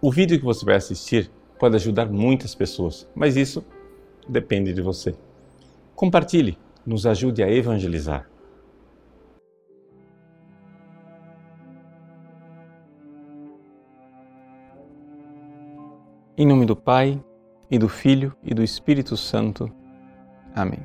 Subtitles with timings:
[0.00, 3.64] O vídeo que você vai assistir pode ajudar muitas pessoas, mas isso
[4.28, 5.14] depende de você.
[5.94, 8.28] Compartilhe, nos ajude a evangelizar.
[16.36, 17.18] Em nome do Pai,
[17.70, 19.72] e do Filho, e do Espírito Santo.
[20.54, 20.80] Amém.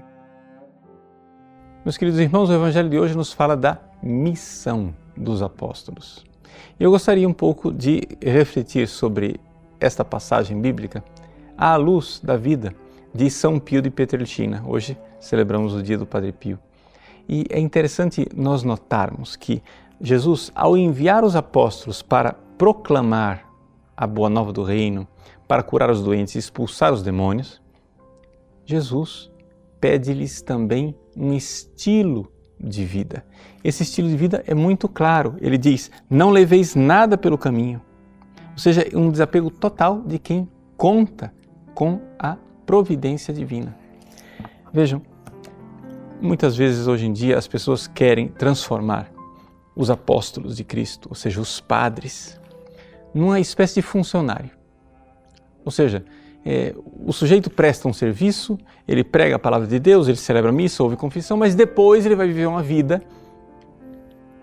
[1.84, 6.31] Meus queridos irmãos, o Evangelho de hoje nos fala da missão dos apóstolos.
[6.80, 9.40] Eu gostaria um pouco de refletir sobre
[9.80, 11.04] esta passagem bíblica
[11.58, 12.76] à luz da vida
[13.14, 14.64] de São Pio de Petrelcina.
[14.66, 16.60] Hoje celebramos o dia do Padre Pio.
[17.28, 19.62] E é interessante nós notarmos que
[20.00, 23.48] Jesus, ao enviar os apóstolos para proclamar
[23.96, 25.08] a boa nova do reino,
[25.48, 27.62] para curar os doentes e expulsar os demônios,
[28.66, 29.32] Jesus
[29.80, 32.32] pede-lhes também um estilo
[32.64, 33.26] de vida.
[33.64, 35.36] Esse estilo de vida é muito claro.
[35.42, 37.82] Ele diz: não leveis nada pelo caminho.
[38.52, 40.48] Ou seja, um desapego total de quem
[40.78, 41.34] conta
[41.74, 43.76] com a providência divina.
[44.74, 45.02] Vejam,
[46.22, 49.12] muitas vezes hoje em dia as pessoas querem transformar
[49.76, 52.40] os apóstolos de Cristo, ou seja, os padres,
[53.14, 54.52] numa espécie de funcionário.
[55.64, 56.04] Ou seja,
[56.46, 56.74] é,
[57.06, 60.82] o sujeito presta um serviço, ele prega a palavra de Deus, ele celebra a missa,
[60.82, 63.02] ouve confissão, mas depois ele vai viver uma vida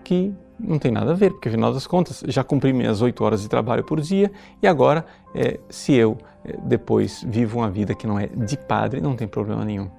[0.03, 3.41] que não tem nada a ver, porque afinal das contas já cumpri minhas oito horas
[3.41, 5.05] de trabalho por dia e agora,
[5.35, 9.27] é, se eu é, depois vivo uma vida que não é de padre, não tem
[9.27, 9.89] problema nenhum.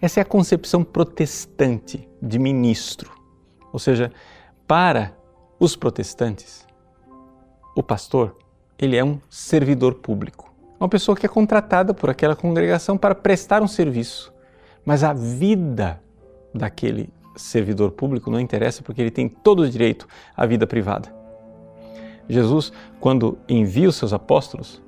[0.00, 3.10] Essa é a concepção protestante de ministro.
[3.72, 4.12] Ou seja,
[4.66, 5.12] para
[5.58, 6.66] os protestantes,
[7.74, 8.36] o pastor
[8.78, 10.47] ele é um servidor público
[10.78, 14.32] uma pessoa que é contratada por aquela congregação para prestar um serviço.
[14.84, 16.00] Mas a vida
[16.54, 21.14] daquele servidor público não interessa porque ele tem todo o direito à vida privada.
[22.28, 24.82] Jesus, quando envia os seus apóstolos,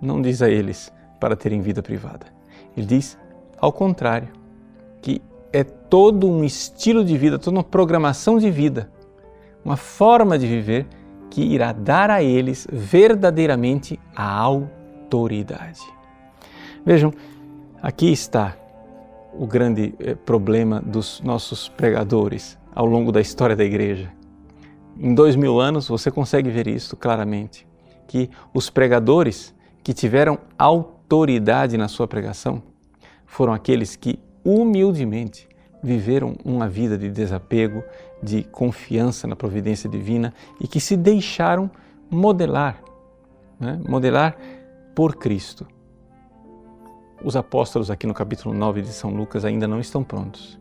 [0.00, 2.26] não diz a eles para terem vida privada.
[2.76, 3.18] Ele diz,
[3.58, 4.28] ao contrário,
[5.02, 5.20] que
[5.52, 8.90] é todo um estilo de vida, toda uma programação de vida,
[9.64, 10.86] uma forma de viver
[11.30, 14.76] que irá dar a eles verdadeiramente a autoridade
[15.06, 15.80] autoridade.
[16.84, 17.12] Vejam,
[17.80, 18.56] aqui está
[19.32, 24.10] o grande eh, problema dos nossos pregadores ao longo da história da igreja.
[24.98, 27.66] Em dois mil anos você consegue ver isso claramente,
[28.08, 32.62] que os pregadores que tiveram autoridade na sua pregação
[33.26, 35.48] foram aqueles que humildemente
[35.82, 37.84] viveram uma vida de desapego,
[38.22, 41.70] de confiança na providência divina e que se deixaram
[42.10, 42.80] modelar,
[43.60, 43.78] né?
[43.86, 44.36] modelar
[44.96, 45.66] por Cristo.
[47.22, 50.58] Os apóstolos, aqui no capítulo 9 de São Lucas, ainda não estão prontos.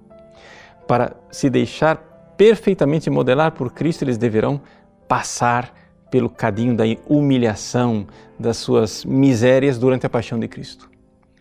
[0.86, 1.96] Para se deixar
[2.36, 4.62] perfeitamente modelar por Cristo, eles deverão
[5.08, 5.74] passar
[6.12, 8.06] pelo cadinho da humilhação,
[8.38, 10.92] das suas misérias durante a paixão de Cristo.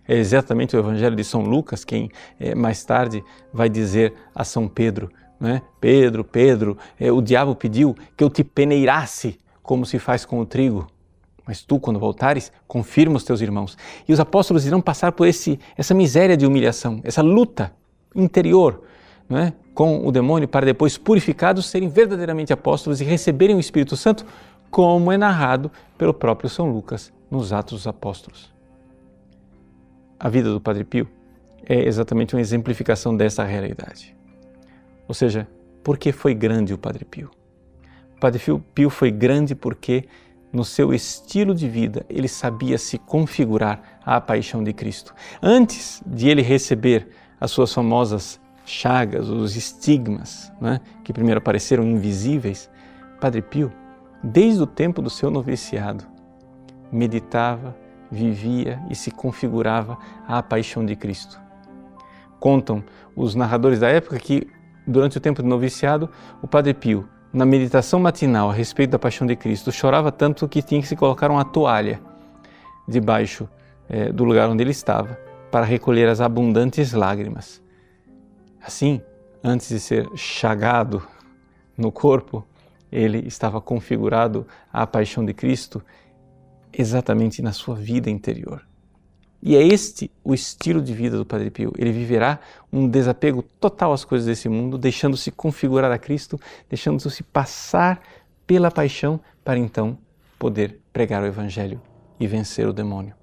[0.07, 4.69] É exatamente o Evangelho de São Lucas quem é, mais tarde vai dizer a São
[4.69, 5.63] Pedro: né?
[5.81, 10.47] Pedro, Pedro, é, o diabo pediu que eu te peneirasse como se faz com o
[10.47, 10.87] trigo.
[11.47, 13.77] Mas tu, quando voltares, confirma os teus irmãos.
[14.09, 17.73] E os apóstolos irão passar por esse, essa miséria de humilhação, essa luta
[18.15, 18.83] interior
[19.31, 24.25] é, com o demônio, para depois, purificados, serem verdadeiramente apóstolos e receberem o Espírito Santo,
[24.71, 28.53] como é narrado pelo próprio São Lucas nos Atos dos Apóstolos.
[30.19, 31.09] A vida do Padre Pio
[31.67, 34.15] é exatamente uma exemplificação dessa realidade.
[35.09, 35.49] Ou seja,
[35.83, 37.31] por que foi grande o Padre Pio?
[38.17, 38.41] O Padre
[38.75, 40.05] Pio foi grande porque
[40.55, 45.13] no seu estilo de vida, ele sabia se configurar à paixão de Cristo.
[45.43, 47.09] Antes de ele receber
[47.41, 52.71] as suas famosas chagas, os estigmas, né, que primeiro apareceram invisíveis,
[53.21, 53.73] Padre Pio,
[54.23, 56.05] desde o tempo do seu noviciado,
[56.91, 57.77] meditava,
[58.11, 61.41] vivia e se configurava à paixão de Cristo.
[62.39, 62.85] Contam
[63.17, 64.47] os narradores da época que,
[64.87, 66.09] durante o tempo do noviciado,
[66.41, 70.63] o Padre Pio na meditação matinal a respeito da paixão de Cristo, chorava tanto que
[70.63, 72.01] tinha que se colocar uma toalha
[72.87, 73.49] debaixo
[73.89, 75.19] é, do lugar onde ele estava
[75.51, 77.61] para recolher as abundantes lágrimas.
[78.65, 79.03] Assim,
[79.43, 81.03] antes de ser chagado
[81.77, 82.47] no corpo,
[82.91, 85.83] ele estava configurado à paixão de Cristo
[86.73, 88.65] exatamente na sua vida interior.
[89.47, 91.71] E é este o estilo de vida do Padre Pio.
[91.77, 92.41] Ele viverá
[92.73, 98.01] um desapego total às coisas desse mundo, deixando-se configurar a Cristo, deixando-se passar
[98.47, 99.99] pela paixão para então
[100.39, 101.79] poder pregar o Evangelho
[102.19, 103.15] e vencer o demônio.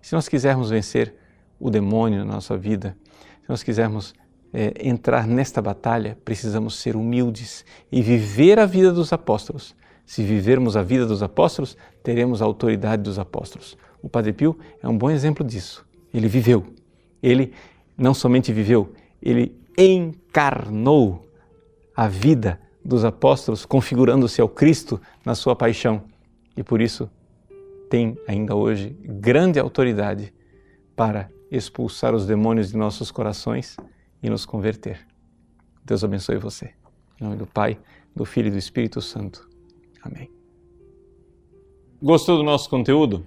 [0.00, 1.14] Se nós quisermos vencer
[1.60, 2.96] o demônio na nossa vida,
[3.42, 4.14] se nós quisermos
[4.54, 7.62] é, entrar nesta batalha, precisamos ser humildes
[7.92, 9.76] e viver a vida dos apóstolos,
[10.08, 13.76] Se vivermos a vida dos apóstolos, teremos a autoridade dos apóstolos.
[14.08, 15.86] O Padre Pio é um bom exemplo disso.
[16.14, 16.64] Ele viveu.
[17.22, 17.52] Ele
[17.94, 21.28] não somente viveu, ele encarnou
[21.94, 26.04] a vida dos apóstolos, configurando-se ao Cristo na sua paixão.
[26.56, 27.10] E por isso
[27.90, 30.32] tem ainda hoje grande autoridade
[30.96, 33.76] para expulsar os demônios de nossos corações
[34.22, 35.06] e nos converter.
[35.84, 36.70] Deus abençoe você.
[37.20, 37.78] Em nome do Pai,
[38.16, 39.46] do Filho e do Espírito Santo.
[40.02, 40.30] Amém.
[42.00, 43.26] Gostou do nosso conteúdo?